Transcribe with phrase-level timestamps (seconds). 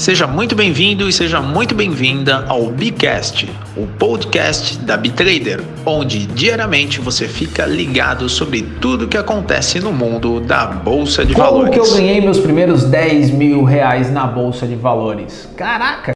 [0.00, 6.98] Seja muito bem-vindo e seja muito bem-vinda ao Bicast, o podcast da Bitrader, onde diariamente
[7.02, 11.74] você fica ligado sobre tudo que acontece no mundo da Bolsa de Como Valores.
[11.74, 15.46] que eu ganhei meus primeiros 10 mil reais na Bolsa de Valores?
[15.54, 16.12] Caraca!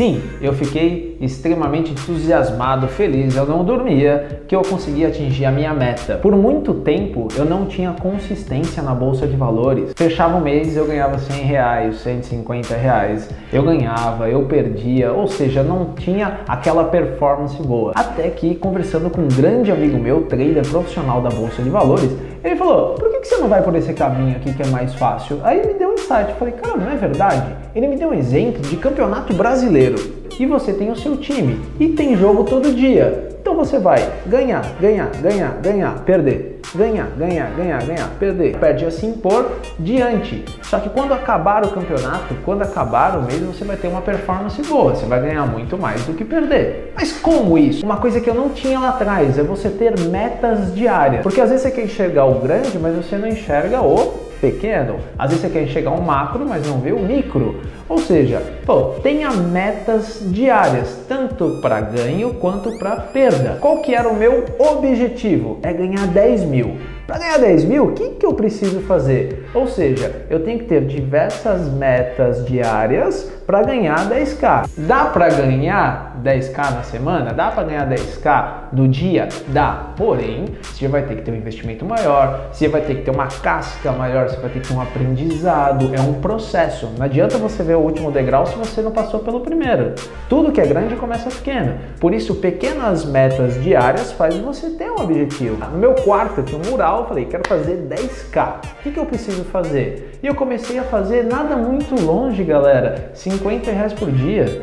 [0.00, 5.74] Sim, eu fiquei extremamente entusiasmado, feliz, eu não dormia, que eu consegui atingir a minha
[5.74, 6.16] meta.
[6.16, 9.92] Por muito tempo eu não tinha consistência na bolsa de valores.
[9.94, 15.62] Fechava o mês eu ganhava 100 reais, 150 reais, eu ganhava, eu perdia, ou seja,
[15.62, 17.92] não tinha aquela performance boa.
[17.94, 22.10] Até que conversando com um grande amigo meu, trader profissional da bolsa de valores,
[22.42, 25.40] ele falou: por que, você não vai por esse caminho aqui que é mais fácil?
[25.44, 27.54] Aí me deu um insight, eu falei, cara, não é verdade?
[27.74, 29.89] Ele me deu um exemplo de campeonato brasileiro
[30.38, 33.28] e você tem o seu time e tem jogo todo dia.
[33.40, 38.56] Então você vai ganhar, ganhar, ganhar, ganhar, perder, ganhar, ganhar, ganhar, ganhar, perder.
[38.58, 40.44] Perde assim por diante.
[40.62, 44.60] Só que quando acabar o campeonato, quando acabar o mês, você vai ter uma performance
[44.62, 44.94] boa.
[44.94, 46.92] Você vai ganhar muito mais do que perder.
[46.94, 47.84] Mas como isso?
[47.84, 51.22] Uma coisa que eu não tinha lá atrás é você ter metas diárias.
[51.22, 54.96] Porque às vezes você quer enxergar o grande, mas você não enxerga o pequeno.
[55.18, 57.60] Às vezes você quer enxergar um macro, mas não vê o micro.
[57.88, 63.58] Ou seja, pô, tenha metas diárias, tanto para ganho quanto para perda.
[63.60, 65.58] Qual que era o meu objetivo?
[65.62, 66.76] É ganhar 10 mil.
[67.06, 69.48] Para ganhar 10 mil, o que, que eu preciso fazer?
[69.52, 74.68] Ou seja, eu tenho que ter diversas metas diárias para ganhar 10k.
[74.78, 77.32] Dá para ganhar 10k na semana?
[77.32, 79.28] Dá para ganhar 10k no dia?
[79.48, 79.88] Dá.
[79.96, 83.26] Porém, você vai ter que ter um investimento maior, você vai ter que ter uma
[83.26, 85.90] casca maior, você vai ter que ter um aprendizado.
[85.92, 86.88] É um processo.
[86.96, 89.96] Não adianta você ver o último degrau se você não passou pelo primeiro.
[90.28, 91.76] Tudo que é grande começa pequeno.
[91.98, 95.56] Por isso, pequenas metas diárias faz você ter um objetivo.
[95.72, 98.58] No meu quarto eu tinha um mural, eu falei, quero fazer 10k.
[98.78, 100.18] O que, eu preciso fazer?
[100.22, 103.10] E eu comecei a fazer nada muito longe, galera.
[103.40, 104.60] 50 reais por dia.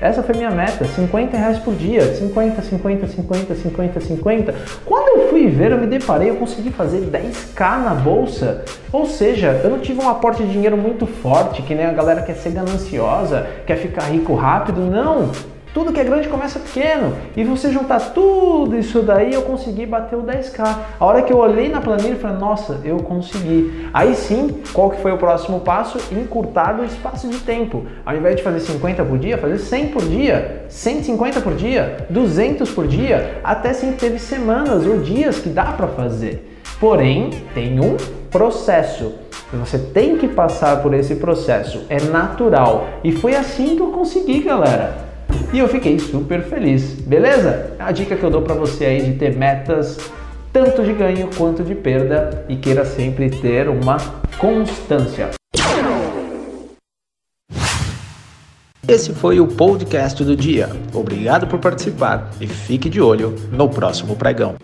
[0.00, 4.54] Essa foi minha meta, 50 reais por dia, 50, 50, 50, 50, 50.
[4.84, 8.64] Quando eu fui ver, eu me deparei, eu consegui fazer 10k na bolsa.
[8.90, 12.22] Ou seja, eu não tive um aporte de dinheiro muito forte, que nem a galera
[12.22, 14.80] quer ser gananciosa, quer ficar rico rápido.
[14.80, 15.30] Não!
[15.72, 17.14] Tudo que é grande começa pequeno.
[17.36, 20.76] E você juntar tudo isso daí, eu consegui bater o 10k.
[20.98, 23.88] A hora que eu olhei na planilha, eu falei, nossa, eu consegui.
[23.94, 25.98] Aí sim, qual que foi o próximo passo?
[26.12, 27.86] Encurtar o espaço de tempo.
[28.04, 32.70] Ao invés de fazer 50 por dia, fazer 100 por dia, 150 por dia, 200
[32.70, 36.58] por dia, até sim teve semanas ou dias que dá para fazer.
[36.80, 37.96] Porém, tem um
[38.28, 39.14] processo.
[39.52, 41.84] Você tem que passar por esse processo.
[41.88, 42.88] É natural.
[43.04, 45.09] E foi assim que eu consegui, galera
[45.52, 47.74] e eu fiquei super feliz, beleza?
[47.78, 49.98] A dica que eu dou para você aí de ter metas
[50.52, 53.96] tanto de ganho quanto de perda e queira sempre ter uma
[54.38, 55.30] constância.
[58.86, 60.68] Esse foi o podcast do dia.
[60.92, 64.56] Obrigado por participar e fique de olho no próximo pregão.